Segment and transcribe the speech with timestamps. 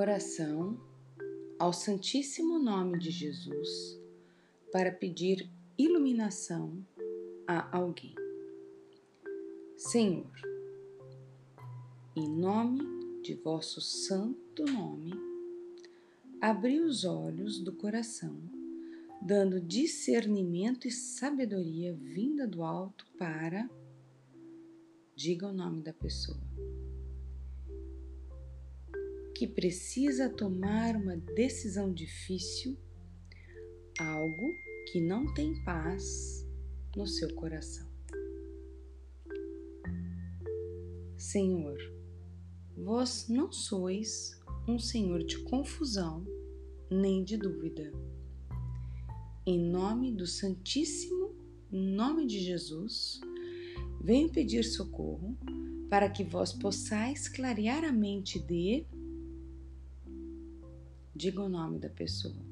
[0.00, 0.80] Oração
[1.58, 4.00] ao Santíssimo Nome de Jesus
[4.72, 5.46] para pedir
[5.76, 6.82] iluminação
[7.46, 8.14] a alguém.
[9.76, 10.32] Senhor,
[12.16, 12.80] em nome
[13.22, 15.12] de vosso santo nome,
[16.40, 18.40] abri os olhos do coração,
[19.20, 23.68] dando discernimento e sabedoria vinda do alto para.
[25.14, 26.40] Diga o nome da pessoa
[29.40, 32.76] que precisa tomar uma decisão difícil,
[33.98, 34.52] algo
[34.92, 36.46] que não tem paz
[36.94, 37.88] no seu coração.
[41.16, 41.78] Senhor,
[42.76, 46.22] vós não sois um Senhor de confusão
[46.90, 47.90] nem de dúvida.
[49.46, 51.34] Em nome do Santíssimo
[51.72, 53.18] Nome de Jesus,
[54.02, 55.34] venho pedir socorro
[55.88, 58.84] para que vós possais clarear a mente de
[61.20, 62.42] diga o nome da pessoa,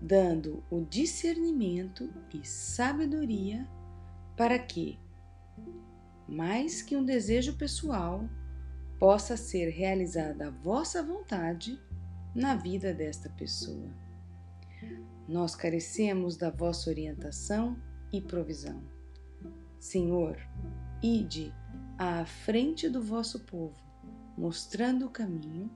[0.00, 3.68] dando o discernimento e sabedoria
[4.34, 4.98] para que,
[6.26, 8.26] mais que um desejo pessoal,
[8.98, 11.78] possa ser realizada a vossa vontade
[12.34, 13.90] na vida desta pessoa.
[15.28, 17.76] Nós carecemos da vossa orientação
[18.10, 18.82] e provisão.
[19.78, 20.38] Senhor,
[21.02, 21.52] ide
[21.98, 23.76] à frente do vosso povo,
[24.34, 25.70] mostrando o caminho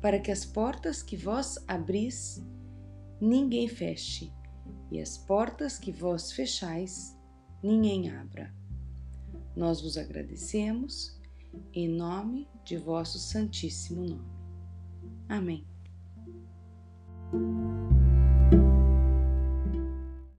[0.00, 2.42] para que as portas que vós abris,
[3.20, 4.32] ninguém feche,
[4.90, 7.16] e as portas que vós fechais,
[7.62, 8.52] ninguém abra.
[9.54, 11.20] Nós vos agradecemos
[11.72, 14.40] em nome de vosso Santíssimo nome.
[15.28, 15.66] Amém.